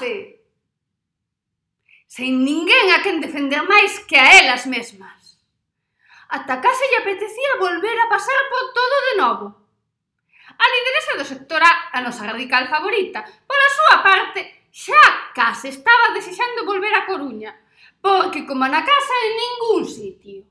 [0.00, 0.40] fose
[2.10, 5.38] sen ninguén a quen defender máis que a elas mesmas.
[6.26, 9.46] Ata case lle apetecía volver a pasar por todo de novo.
[10.58, 15.04] A lideresa do sector A, a nosa radical favorita, pola súa parte, xa
[15.38, 17.54] case estaba desexando volver a Coruña,
[18.02, 20.42] porque como na casa en ningún sitio.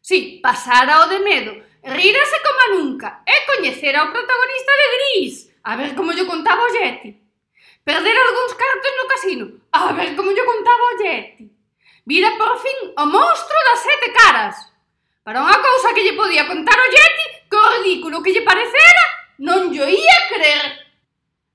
[0.00, 1.52] Si, pasara o de medo,
[1.84, 6.72] rirase como nunca e coñecera o protagonista de Gris, a ver como yo contaba o
[6.72, 7.27] Yeti.
[7.88, 9.46] Perder algúns cartos no casino.
[9.72, 11.48] A ver como lle contaba o Yeti.
[12.04, 14.56] Vira por fin o monstro das sete caras.
[15.24, 19.04] Para unha cousa que lle podía contar o Yeti, que o ridículo que lle parecera,
[19.40, 20.84] non lle ia creer.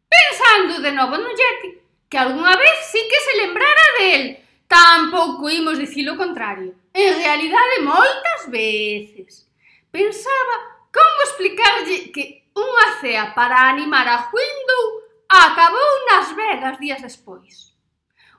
[0.10, 1.70] Pensando de novo no Yeti,
[2.10, 4.42] que algunha vez sí que se lembrara del.
[4.66, 6.74] Tampouco imos dicir o contrario.
[6.98, 9.46] En realidade, moitas veces.
[9.94, 15.03] Pensaba como explicarlle que unha cea para animar a Windows
[15.34, 17.74] acabou nas vegas días despois.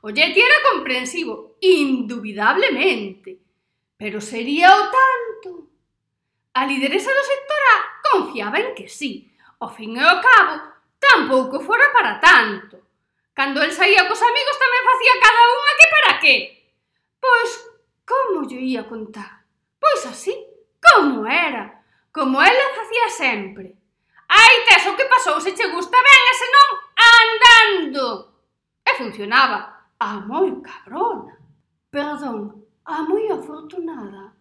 [0.02, 3.40] O Yeti era comprensivo, indubidablemente,
[3.96, 5.50] pero sería o tanto.
[6.54, 9.32] A lideresa do sector A confiaba en que sí.
[9.58, 10.60] Ao fin e ao cabo,
[11.00, 12.84] tampouco fora para tanto.
[13.32, 16.36] Cando el saía cos amigos tamén facía cada unha que para qué.
[17.18, 17.50] Pois,
[18.06, 19.42] como lle ia contar?
[19.80, 20.36] Pois así,
[20.78, 21.80] como era,
[22.12, 23.74] como ela facía sempre.
[24.28, 28.34] Ai, tes o que pasou, se che gusta ben, e se non, andando.
[28.84, 29.88] E funcionaba.
[29.98, 31.38] A moi cabrona.
[31.90, 34.34] Perdón, a moi afortunada.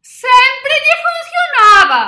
[0.00, 2.02] Sempre lle funcionaba.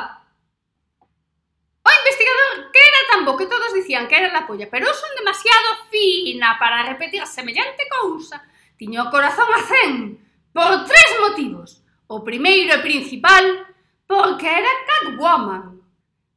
[1.84, 5.10] O investigador que era tan bo que todos dicían que era la polla, pero son
[5.16, 8.42] demasiado fina para repetir semellante cousa.
[8.76, 10.18] Tiño o corazón a cen
[10.52, 11.82] por tres motivos.
[12.06, 13.66] O primeiro e principal,
[14.06, 15.80] porque era Catwoman.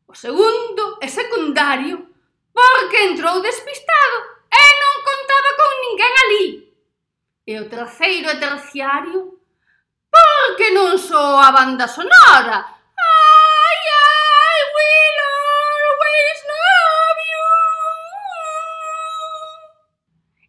[0.07, 2.07] O segundo e secundario,
[2.57, 4.17] porque entrou despistado
[4.49, 6.45] e non contaba con ninguén ali.
[7.45, 9.37] E o terceiro e terciario,
[10.09, 12.57] porque non só a banda sonora,
[12.97, 17.45] ai, ai, will always love you.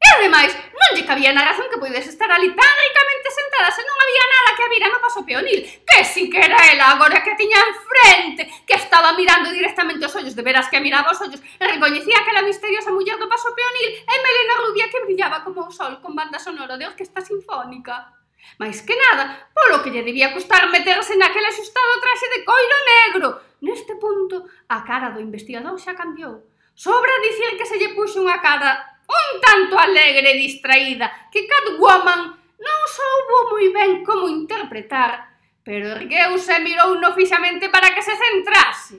[0.01, 3.85] E ademais, non lle cabía na razón que podes estar ali tan ricamente que sentarase
[3.85, 7.21] non había nada que a vira no paso peonil, que si que era ela agora
[7.21, 11.45] que tiña enfrente, que estaba mirando directamente os ollos, de veras que miraba os ollos,
[11.61, 15.71] e recoñecía que misteriosa muller do paso peonil e melena rubia que brillaba como o
[15.71, 18.17] sol con banda sonora de orquesta sinfónica.
[18.57, 23.29] Mais que nada, polo que lle debía custar meterse naquel axustado traxe de coiro negro.
[23.61, 26.49] Neste punto, a cara do investigador xa cambiou.
[26.73, 32.38] Sobra dicir que se lle puxo unha cara un tanto alegre e distraída, que Catwoman
[32.59, 38.97] Non soubo moi ben como interpretar, pero ergueuse e mirouno fixamente para que se centrase.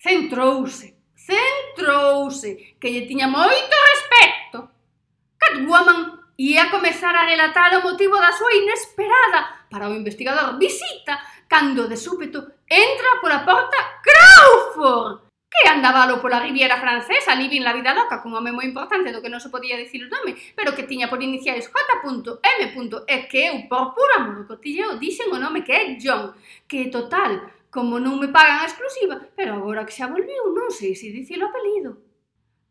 [0.00, 4.58] Centrouse, centrouse, que lle tiña moito respecto.
[5.40, 11.86] Catwoman ia comezar a relatar o motivo da súa inesperada para o investigador visita cando
[11.86, 15.23] de súpeto entra pola porta Crawford,
[15.54, 19.30] que andabalo pola Riviera Francesa, living la vida loca, cun home moi importante do que
[19.30, 22.60] non se podía dicir o nome, pero que tiña por iniciais J.M.
[23.06, 26.34] e que eu, por pura monocotilleo, dixen o nome que é John,
[26.66, 30.98] que total, como non me pagan a exclusiva, pero agora que xa volviu, non sei
[30.98, 32.02] se dicilo apelido.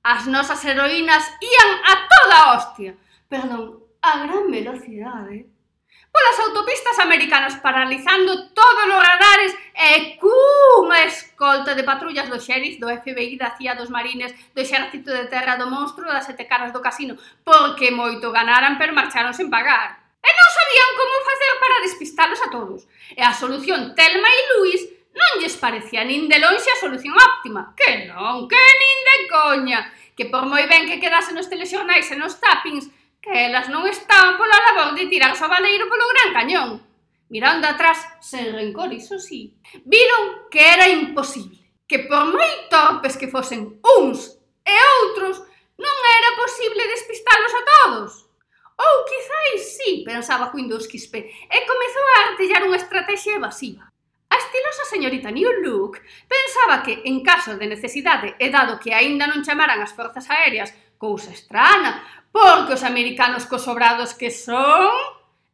[0.03, 2.99] As nosas heroínas ían a toda hostia,
[3.31, 5.52] perdón, a gran velocidade,
[6.13, 12.87] polas autopistas americanas paralizando todos os radares e cunha escolta de patrullas do xerif, do
[12.87, 16.85] FBI, da CIA, dos marines, do exército de terra do monstro, das sete caras do
[16.85, 20.05] casino, porque moito ganaran pero marcharon sen pagar.
[20.23, 22.79] E non sabían como facer para despistalos a todos.
[23.17, 24.81] E a solución Telma e Luis
[25.17, 27.73] non lles parecía nin de lonxe a solución óptima.
[27.73, 29.79] Que non, que nin de coña.
[30.13, 32.87] Que por moi ben que quedase nos telexornais e nos tappings,
[33.23, 36.69] que elas non estaban pola labor de tirar o baleiro polo gran cañón.
[37.31, 39.55] Mirando atrás, sen rencor, iso sí,
[39.87, 41.57] viron que era imposible,
[41.87, 44.35] que por moi torpes que fosen uns
[44.67, 44.75] e
[45.07, 45.39] outros,
[45.79, 48.11] non era posible despistalos a todos.
[48.75, 53.87] Ou quizáis sí, pensaba Windows Quispe, e comezou a artellar unha estrategia evasiva.
[54.33, 59.31] A estilosa señorita New Look pensaba que, en caso de necesidade e dado que aínda
[59.31, 64.89] non chamaran as forzas aéreas cousa estrana, porque os americanos cos sobrados que son...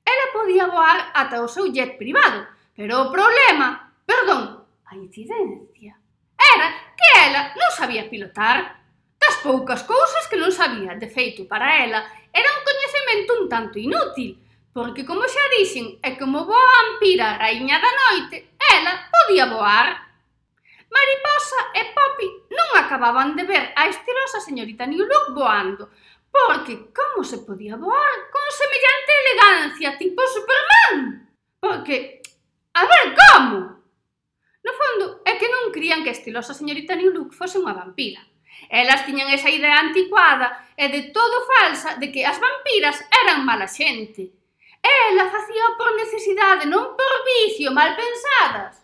[0.07, 5.93] Ela podía voar ata o seu jet privado, pero o problema, perdón, a incidencia,
[6.33, 6.67] era
[6.97, 8.79] que ela non sabía pilotar.
[9.19, 13.77] Das poucas cousas que non sabía, de feito, para ela, era un coñecemento un tanto
[13.77, 14.39] inútil,
[14.73, 20.09] porque como xa dixen, é como boa vampira raíña da noite, ela podía voar.
[20.89, 25.93] Mariposa e Poppy non acababan de ver a estilosa señorita New Look voando,
[26.31, 31.29] Porque como se podía voar con semellante elegancia tipo Superman?
[31.59, 32.21] Porque,
[32.73, 33.79] a ver como?
[34.63, 38.21] No fondo, é que non crían que a estilosa señorita New Look fose unha vampira.
[38.69, 43.65] Elas tiñan esa idea anticuada e de todo falsa de que as vampiras eran mala
[43.65, 44.35] xente.
[44.79, 48.83] Ela facía por necesidade, non por vicio, mal pensadas.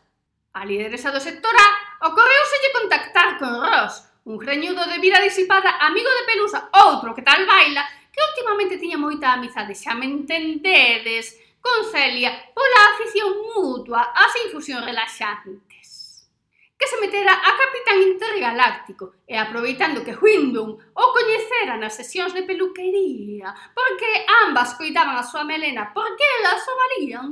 [0.55, 1.67] A lideresa do sector A
[2.07, 7.45] ocorreuselle contactar con Ross, un greñudo de vida disipada, amigo de Pelusa, outro que tal
[7.45, 14.33] baila, que últimamente tiña moita amizade, xa me entendedes, con Celia, pola afición mutua ás
[14.45, 16.29] infusións relaxantes.
[16.77, 22.43] Que se metera a Capitán Intergaláctico e aproveitando que Windom o coñecera nas sesións de
[22.49, 27.29] peluquería, porque ambas cuidaban a súa melena porque elas o valían,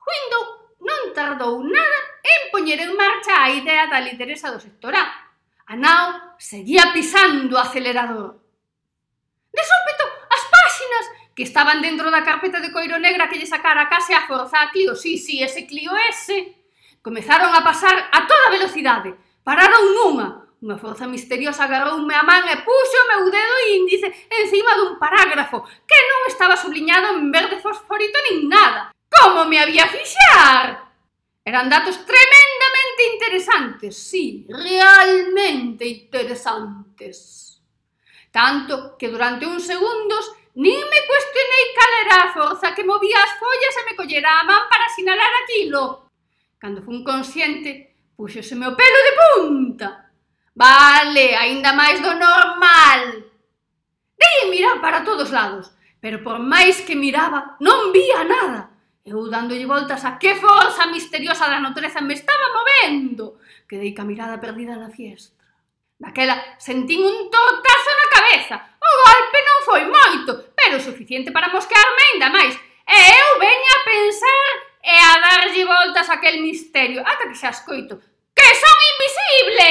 [0.00, 0.46] Windom
[0.80, 5.21] non tardou nada en poñer en marcha a idea da lideresa do sector A,
[5.72, 8.44] A nao seguía pisando o acelerador.
[9.56, 13.88] De súpeto, as páxinas que estaban dentro da carpeta de coiro negra que lle sacara
[13.88, 16.68] case a forza a Clio, sí, sí, ese Clio ese,
[17.00, 19.16] comezaron a pasar a toda velocidade.
[19.40, 20.28] Pararon nunha,
[20.62, 25.66] Unha forza misteriosa agarroume a man e puxo o meu dedo índice encima dun parágrafo
[25.88, 28.94] que non estaba subliñado en verde fosforito nin nada.
[29.10, 30.91] Como me había fixar?
[31.44, 37.60] Eran datos tremendamente interesantes, sí, realmente interesantes.
[38.30, 43.36] Tanto que durante uns segundos nin me cuestionei cal era a forza que movía as
[43.36, 46.08] follas e me collera a man para sinalar aquilo.
[46.58, 49.88] Cando fun consciente, puxoseme o pelo de punta.
[50.54, 53.26] Vale, aínda máis do normal.
[54.16, 58.71] Dei mirar para todos lados, pero por máis que miraba, non vía nada.
[59.04, 63.42] Eu dándolle voltas a que forza misteriosa da natureza me estaba movendo.
[63.66, 65.34] Quedei ca mirada perdida na fiestra.
[65.98, 68.56] Daquela sentín un tortazo na cabeza.
[68.78, 72.54] O golpe non foi moito, pero suficiente para mosquearme aínda máis.
[72.86, 74.50] E eu veño a pensar
[74.86, 77.98] e a darlle voltas aquel misterio, ata que xa escoito.
[78.30, 79.70] Que son invisible!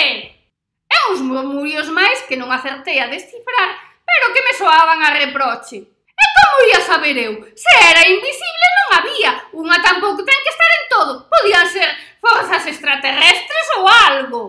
[0.92, 5.88] E uns murmurios máis que non acertei a descifrar, pero que me soaban a reproche.
[5.88, 10.86] E como ia saber eu se era invisible había, unha tampouco ten que estar en
[10.92, 11.12] todo.
[11.32, 11.90] Podían ser
[12.20, 14.42] forzas extraterrestres ou algo.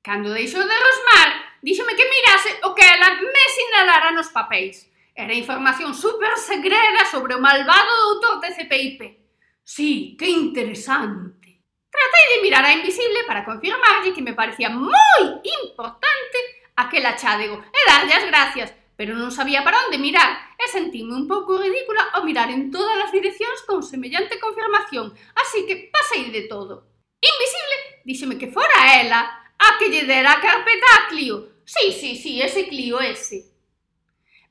[0.00, 4.88] Cando deixou de rosmar, díxome que mirase o que ela me sinalara nos papéis.
[5.14, 9.20] Era información super segreda sobre o malvado doutor TCPIP.
[9.64, 11.60] Sí, que interesante.
[11.90, 16.38] Tratei de mirar a invisible para confirmarlle que me parecía moi importante
[16.76, 21.24] aquel achádego e darlle as gracias, pero non sabía para onde mirar e sentime un
[21.24, 26.44] pouco ridícula ao mirar en todas as direccións con semellante confirmación, así que pasei de
[26.52, 26.84] todo.
[27.16, 29.20] Invisible, díxeme que fora ela,
[29.56, 31.64] a que lle dera a carpeta a Clio.
[31.64, 33.48] Sí, sí, sí, ese Clio ese.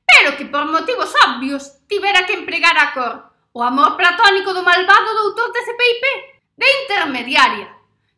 [0.02, 5.14] Pero que por motivos obvios tivera que empregar a cor, o amor platónico do malvado
[5.14, 5.62] doutor de
[6.58, 7.70] de intermediaria.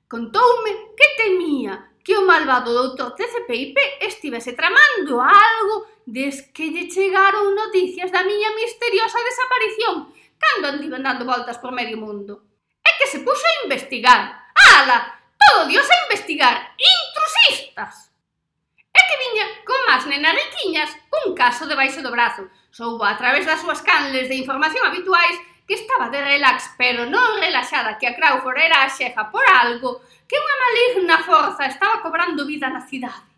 [0.08, 7.54] Contoume que temía que o malvado doutor TCPIP estivese tramando algo des que lle chegaron
[7.54, 10.10] noticias da miña misteriosa desaparición
[10.42, 12.42] cando andiban dando voltas por medio mundo.
[12.82, 14.50] É que se puxo a investigar.
[14.74, 14.98] Ala!
[15.38, 16.74] Todo Dios a investigar.
[16.74, 18.10] Intrusistas!
[18.92, 20.90] É que viña comas nenariquiñas
[21.22, 22.50] un caso debaixo do brazo.
[22.70, 25.38] Soubo a través das súas canles de información habituais
[25.72, 30.04] que estaba de relax pero non relaxada que a Crawford era a xefa por algo
[30.28, 33.32] que unha maligna forza estaba cobrando vida na cidade.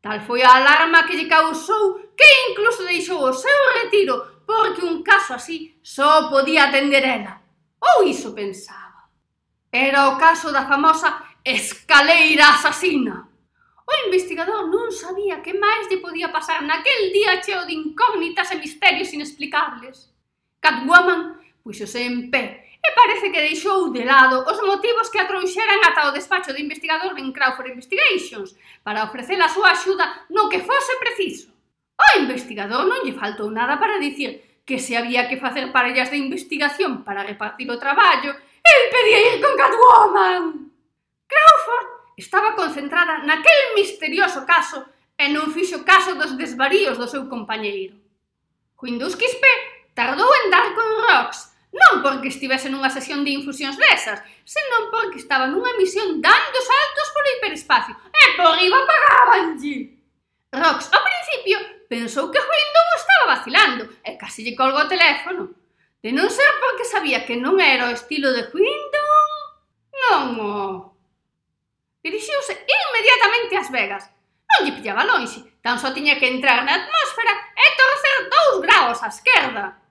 [0.00, 5.04] Tal foi a alarma que lle causou que incluso deixou o seu retiro porque un
[5.04, 7.44] caso así só podía atender ela.
[7.76, 9.04] Ou iso pensaba.
[9.68, 13.28] Era o caso da famosa escaleira asasina.
[13.84, 18.56] O investigador non sabía que máis lle podía pasar naquel día cheo de incógnitas e
[18.56, 20.08] misterios inexplicables.
[20.60, 25.28] Catwoman pois puxose en pé e parece que deixou de lado os motivos que a
[25.28, 30.48] trouxeran ata o despacho de investigador en Crawford Investigations para ofrecer a súa axuda no
[30.48, 31.52] que fose preciso.
[31.98, 36.16] O investigador non lle faltou nada para dicir que se había que facer parellas de
[36.16, 40.44] investigación para repartir o traballo el pedía ir con Catwoman.
[41.28, 44.88] Crawford estaba concentrada naquel misterioso caso
[45.18, 47.98] e non fixo caso dos desvaríos do seu compañeiro.
[48.78, 54.22] Quindus Quispe Tardou en dar con Rox, non porque estivese nunha sesión de infusións desas,
[54.46, 59.98] senón porque estaba nunha misión dando saltos polo hiperespacio, e por riba pagabanlle.
[60.54, 61.58] Rox, ao principio,
[61.90, 65.50] pensou que Huindon estaba vacilando, e casi lle colgo o teléfono.
[65.98, 69.26] De non ser porque sabía que non era o estilo de Huindon,
[69.98, 70.54] non o...
[72.06, 74.06] Dirixiuse inmediatamente ás Vegas.
[74.46, 79.02] Non lle pillaba lonxe, tan só tiña que entrar na atmósfera e torcer dous graus
[79.02, 79.87] á esquerda.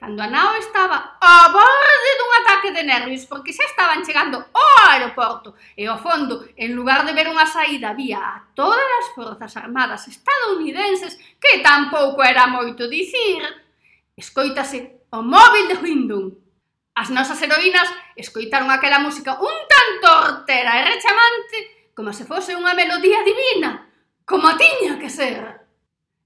[0.00, 4.88] Cando a nao estaba a borde dun ataque de nervios porque xa estaban chegando ao
[4.88, 9.52] aeroporto e ao fondo, en lugar de ver unha saída, vía a todas as forzas
[9.60, 13.44] armadas estadounidenses que tampouco era moito dicir,
[14.16, 16.32] escoítase o móvil de Windom.
[16.96, 22.72] As nosas heroínas escoitaron aquela música un tanto hortera e rechamante como se fose unha
[22.72, 23.84] melodía divina,
[24.24, 25.60] como tiña que ser.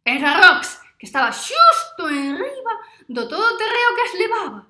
[0.07, 2.75] Era Rox, que estaba xusto en riba
[3.09, 4.61] do todo o terreo que as levaba.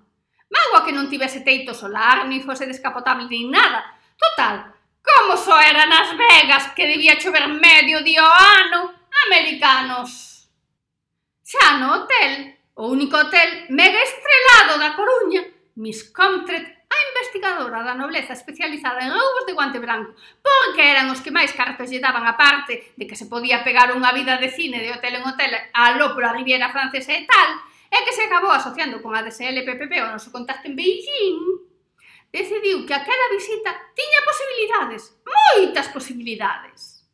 [0.50, 3.98] Magua que non tivese teito solar, ni fose descapotable, nin nada.
[4.14, 4.70] Total,
[5.02, 8.80] como só era nas Vegas que debía chover medio día o ano,
[9.26, 10.48] americanos.
[11.44, 15.42] Xa no hotel, o único hotel mega estrelado da Coruña,
[15.76, 16.74] Miss Comtret
[17.14, 21.88] investigadora da nobleza especializada en roubos de guante branco, porque eran os que máis cartos
[21.90, 25.18] lle daban a parte de que se podía pegar unha vida de cine de hotel
[25.18, 27.50] en hotel a lo pola Riviera Francesa e tal,
[27.94, 31.38] é que se acabou asociando con a DSLPPP o noso contacto en Beijing,
[32.34, 37.06] decidiu que aquela visita tiña posibilidades, moitas posibilidades.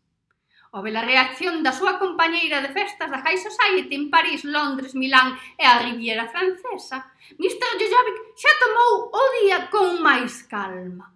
[0.72, 4.96] Ao ver a reacción da súa compañeira de festas da High Society en París, Londres,
[4.96, 7.70] Milán e a Riviera Francesa, Mr.
[7.76, 11.12] Jojovic xa tomou o día con máis calma.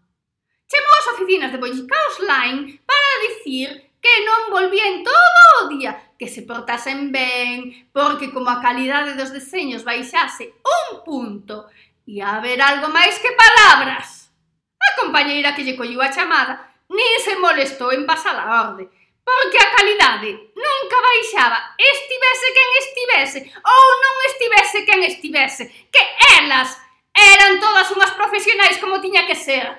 [0.68, 5.97] Chamou as oficinas de Boycaos Line para dicir que non volvía en todo o día,
[6.25, 11.69] que se portasen ben, porque como a calidade dos deseños baixase un punto
[12.09, 14.33] e haber algo máis que palabras.
[14.81, 18.88] A compañeira que lle colliu a chamada ni se molestou en pasar a orde,
[19.21, 26.04] porque a calidade nunca baixaba, estivese quen estivese ou non estivese quen estivese, que
[26.40, 26.73] elas
[27.12, 29.76] eran todas unhas profesionais como tiña que ser.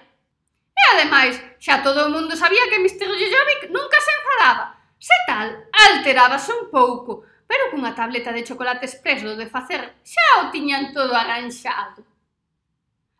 [0.77, 3.09] E ademais, xa todo o mundo sabía que Mr.
[3.09, 9.37] Jojovic nunca se enfadaba, Se tal, alterábase un pouco, pero cunha tableta de chocolate expreso
[9.37, 12.01] de facer xa o tiñan todo arranxado.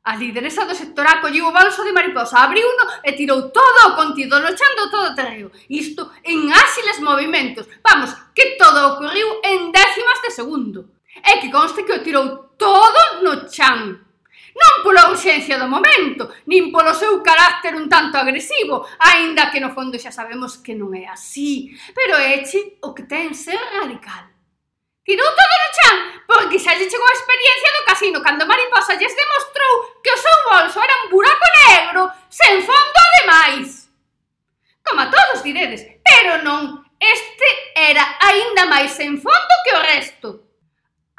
[0.02, 3.96] A lideresa do sector acolliu o balso de mariposa, abriu uno e tirou todo o
[4.02, 5.54] contido, lochando todo o terreo.
[5.70, 7.70] Isto en áxiles movimentos.
[7.86, 10.90] Vamos, que todo ocorriu en décimas de segundo.
[11.22, 14.05] É que conste que o tirou todo no chan
[14.56, 19.76] non pola urxencia do momento, nin polo seu carácter un tanto agresivo, aínda que no
[19.76, 24.32] fondo xa sabemos que non é así, pero eche o que ten ser radical.
[25.06, 29.14] Tirou todo no chan porque xa lle chegou a experiencia do casino cando Mariposa lles
[29.14, 33.92] demostrou que o seu bolso era un buraco negro sen fondo ademais.
[34.82, 40.30] Como a todos diredes, pero non, este era aínda máis sen fondo que o resto.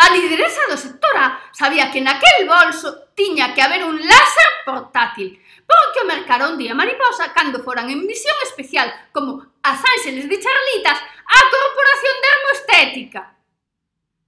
[0.02, 6.04] A lideresa do sectora sabía que naquel bolso tiña que haber un láser portátil, porque
[6.04, 11.38] o mercaron día mariposa cando foran en misión especial como as ángeles de charlitas á
[11.50, 13.22] Corporación Dermoestética.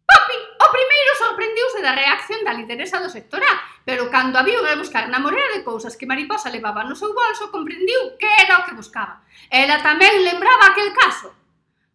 [0.09, 3.54] Papi, Poppy o primeiro sorprendiuse da reacción da lideresa do sector A,
[3.85, 7.52] pero cando a viu rebuscar na morea de cousas que Mariposa levaba no seu bolso,
[7.52, 9.21] comprendiu que era o que buscaba.
[9.52, 11.28] Ela tamén lembraba aquel caso.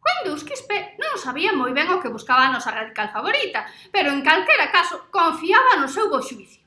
[0.03, 4.21] Windows Quispe non sabía moi ben o que buscaba a nosa radical favorita, pero en
[4.21, 6.62] calquera caso confiaba no seu bo xuicio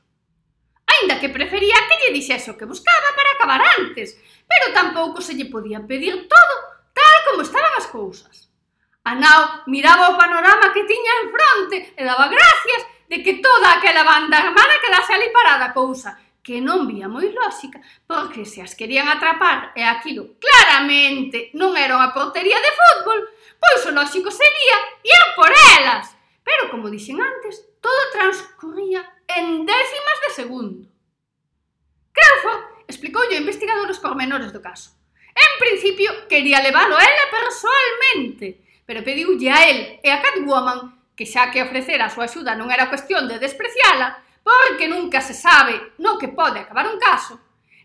[0.97, 4.17] aínda que prefería que lle dixese o que buscaba para acabar antes,
[4.49, 6.53] pero tampouco se lle podía pedir todo
[6.97, 8.49] tal como estaban as cousas.
[9.05, 14.03] Anao miraba o panorama que tiña en fronte e daba gracias de que toda aquela
[14.03, 19.11] banda armada quedase ali parada cousa que non vía moi lóxica, porque se as querían
[19.11, 23.19] atrapar e aquilo claramente non era unha portería de fútbol,
[23.59, 26.15] pois o lóxico sería ir por elas.
[26.47, 29.03] Pero, como dixen antes, todo transcurría
[29.37, 30.89] en décimas de segundo.
[32.11, 34.97] Crawford explicoulle ao investigador os pormenores do caso.
[35.37, 41.29] En principio, quería leválo a ela persoalmente, pero pediulle a el e a Catwoman que
[41.29, 45.93] xa que ofrecer a súa axuda non era cuestión de despreciala, porque nunca se sabe
[46.01, 47.37] no que pode acabar un caso,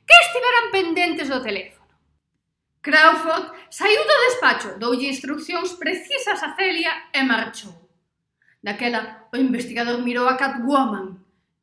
[0.09, 1.93] que estiveran pendentes do teléfono.
[2.81, 7.77] Crawford saiu do despacho, doulle instruccións precisas a Celia e marchou.
[8.63, 11.12] Daquela, o investigador mirou a Catwoman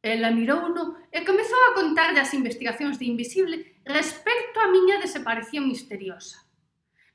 [0.01, 6.39] Ela mirouno e comezou a contarlle as investigacións de Invisible respecto á miña desaparición misteriosa.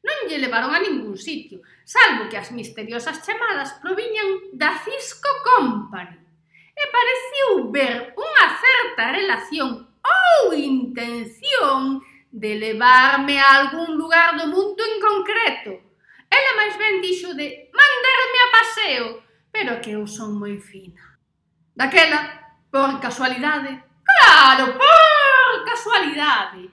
[0.05, 6.21] Non lle levaron a ningún sitio, salvo que as misteriosas chamadas proviñan da Cisco Company
[6.77, 14.85] e pareciu ver unha certa relación ou intención de levarme a algún lugar do mundo
[14.85, 15.73] en concreto.
[16.29, 19.07] Ela máis ben dixo de mandarme a paseo,
[19.49, 21.01] pero que eu son moi fina.
[21.73, 22.44] Daquela,
[22.75, 23.85] Por casualidade?
[24.03, 26.69] Claro, por casualidade!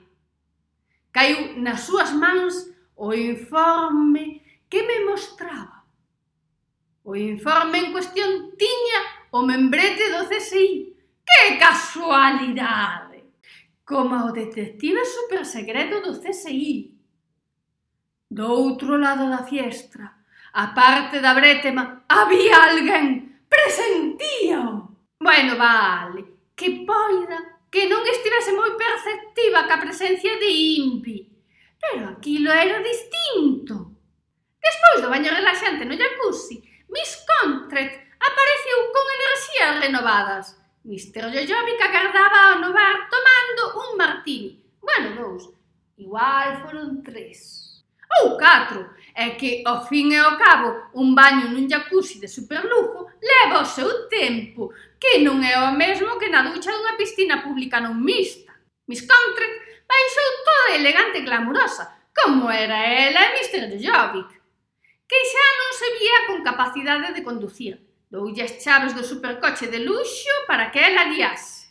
[1.12, 5.86] Caiu nas súas mans o informe que me mostraba.
[7.04, 10.90] O informe en cuestión tiña o membrete do CSI.
[11.22, 13.22] ¡Que casualidade!
[13.86, 16.98] Como o detective supersegredo do CSI.
[18.28, 20.18] Do outro lado da fiestra,
[20.50, 23.38] a parte da brétema, había alguén.
[23.46, 24.91] Presentíao!
[25.22, 26.24] Bueno, vale,
[26.56, 27.38] que poida
[27.70, 30.50] que non estivese moi perceptiva ca presencia de
[30.82, 31.30] Impi,
[31.78, 34.02] pero aquilo era distinto.
[34.58, 36.58] Despois do baño relaxante no jacuzzi,
[36.90, 40.44] Miss Contret apareceu con enerxías renovadas.
[40.82, 41.30] Mr.
[41.30, 44.58] Jojovic agardaba ao no bar tomando un martini.
[44.82, 45.54] Bueno, dous.
[46.02, 47.62] Igual foron tres.
[48.18, 48.90] Ou catro.
[49.14, 53.64] É que, ao fin e ao cabo, un baño nun jacuzzi de superlujo leva o
[53.64, 54.72] seu tempo,
[55.02, 58.54] que non é o mesmo que na ducha dunha piscina pública non mista.
[58.86, 63.82] Miss Contret baixou toda elegante e glamurosa, como era ela e Mr.
[63.82, 64.30] Jovic,
[65.10, 67.82] que xa non se vía con capacidade de conducir.
[68.06, 71.66] Doulle as chaves do supercoche de luxo para que ela guiase.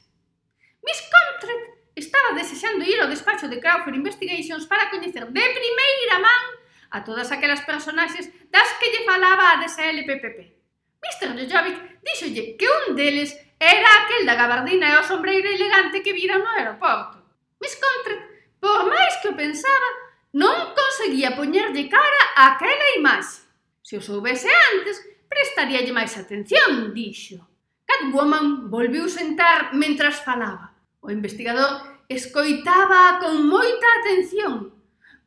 [0.84, 6.44] Miss Contret estaba desexando ir ao despacho de Crawford Investigations para coñecer de primeira man
[6.92, 10.61] a todas aquelas personaxes das que lle falaba a DSLPPP.
[11.01, 11.29] Mr.
[11.38, 16.38] Jojovic díxolle que un deles era aquel da gabardina e o sombreiro elegante que vira
[16.38, 17.22] no aeroporto.
[17.62, 18.22] Miss Contret,
[18.58, 19.89] por máis que o pensaba,
[20.34, 23.46] non conseguía poñerlle cara a aquela imaxe.
[23.86, 24.98] Se o soubese antes,
[25.29, 27.38] prestaríalle máis atención, dixo.
[27.86, 30.74] Catwoman volviu sentar mentras falaba.
[31.01, 34.74] O investigador escoitaba con moita atención,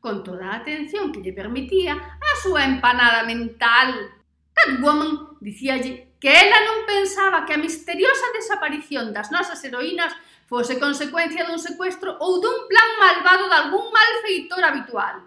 [0.03, 4.11] con toda a atención que lle permitía a súa empanada mental.
[4.51, 10.09] Catwoman dicíalle que ela non pensaba que a misteriosa desaparición das nosas heroínas
[10.49, 15.21] fose consecuencia dun secuestro ou dun plan malvado de algún malfeitor habitual.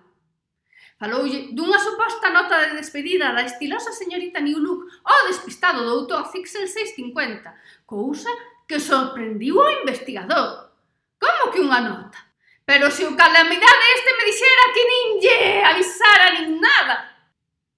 [0.98, 6.66] Faloulle dunha suposta nota de despedida da estilosa señorita New Look ao despistado doutor Fixel
[6.66, 8.30] 650, cousa
[8.66, 10.74] que sorprendiu ao investigador.
[11.22, 12.18] Como que unha nota?
[12.66, 17.14] Pero se o calamidade este me dixera que nin lle avisara nin nada.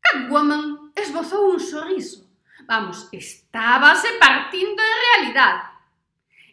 [0.00, 2.29] Catwoman esbozou un sorriso.
[2.70, 5.74] Vamos, estábase partindo de realidade.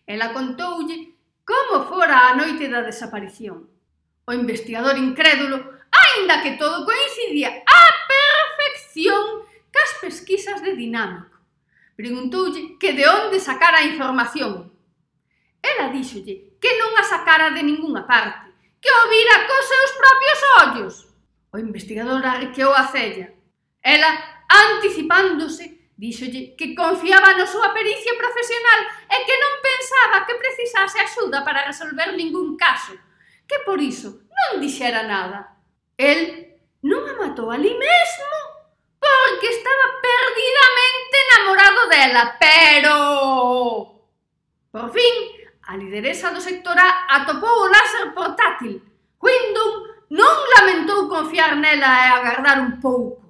[0.07, 1.13] Ela contoulle
[1.45, 3.69] como fora a noite da desaparición.
[4.25, 11.37] O investigador incrédulo, aínda que todo coincidía á perfección cas pesquisas de dinámico.
[11.93, 14.73] Preguntoulle que de onde sacara a información.
[15.61, 18.49] Ela díxolle que non a sacara de ningunha parte,
[18.81, 20.93] que o vira cos seus propios ollos.
[21.53, 23.37] O investigador arqueou a cella.
[23.85, 24.09] Ela,
[24.49, 31.41] anticipándose, Díxolle que confiaba na súa pericia profesional e que non pensaba que precisase axuda
[31.41, 32.93] para resolver ningún caso,
[33.49, 35.57] que por iso non dixera nada.
[35.97, 36.53] El
[36.85, 38.37] non a matou ali mesmo
[39.01, 42.93] porque estaba perdidamente enamorado dela, pero...
[44.69, 45.13] Por fin,
[45.65, 48.85] a lideresa do sector A atopou o láser portátil.
[49.17, 49.71] Windom
[50.13, 53.26] non lamentou confiar nela e agardar un pouco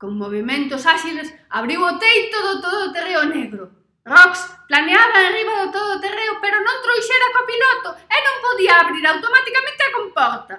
[0.00, 3.68] Con movimentos áxiles abriu o teito do todo terreo negro.
[4.00, 9.82] Rox planeaba arriba do todo terreo, pero non trouxera copiloto e non podía abrir automáticamente
[9.84, 10.54] a comporta.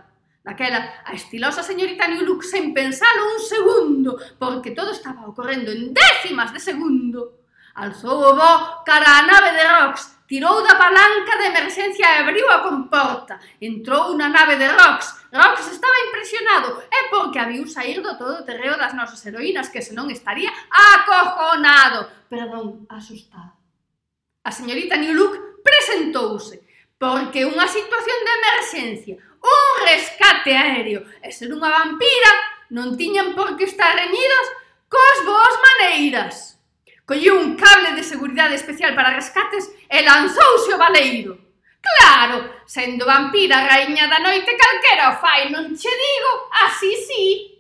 [0.46, 5.90] Daquela, a estilosa señorita New Look sen pensalo un segundo, porque todo estaba ocorrendo en
[5.90, 7.42] décimas de segundo.
[7.74, 8.54] Alzou o bo
[8.86, 13.36] cara á nave de Rox tirou da palanca de emerxencia e abriu a comporta.
[13.60, 15.28] Entrou unha nave de Rox.
[15.28, 19.84] Rox estaba impresionado, e porque a viu sair do todo terreo das nosas heroínas que
[19.84, 23.60] senón estaría acojonado, perdón, asustado.
[24.48, 25.36] A señorita New Look
[25.68, 26.64] presentouse,
[26.96, 32.32] porque unha situación de emerxencia, un rescate aéreo e ser unha vampira
[32.72, 34.48] non tiñan por que estar reñidos
[34.88, 36.51] cos vos maneiras
[37.12, 41.38] colleu un cable de seguridade especial para rescates e lanzouse o baleiro.
[41.84, 46.32] Claro, sendo vampira raíña da noite calquera o fai, non che digo,
[46.64, 47.51] así sí.